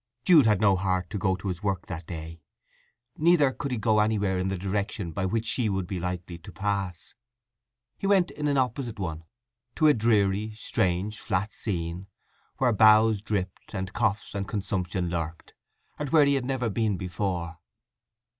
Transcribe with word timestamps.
Jude 0.25 0.47
had 0.47 0.59
no 0.59 0.75
heart 0.75 1.11
to 1.11 1.19
go 1.19 1.35
to 1.35 1.47
his 1.49 1.61
work 1.61 1.85
that 1.85 2.07
day. 2.07 2.41
Neither 3.19 3.51
could 3.51 3.69
he 3.69 3.77
go 3.77 3.99
anywhere 3.99 4.39
in 4.39 4.47
the 4.47 4.57
direction 4.57 5.11
by 5.11 5.27
which 5.27 5.45
she 5.45 5.69
would 5.69 5.85
be 5.85 5.99
likely 5.99 6.39
to 6.39 6.51
pass. 6.51 7.13
He 7.99 8.07
went 8.07 8.31
in 8.31 8.47
an 8.47 8.57
opposite 8.57 8.97
one, 8.97 9.25
to 9.75 9.85
a 9.85 9.93
dreary, 9.93 10.55
strange, 10.55 11.19
flat 11.19 11.53
scene, 11.53 12.07
where 12.57 12.73
boughs 12.73 13.21
dripped, 13.21 13.75
and 13.75 13.93
coughs 13.93 14.33
and 14.33 14.47
consumption 14.47 15.07
lurked, 15.07 15.53
and 15.99 16.09
where 16.09 16.25
he 16.25 16.33
had 16.33 16.45
never 16.45 16.71
been 16.71 16.97
before. 16.97 17.59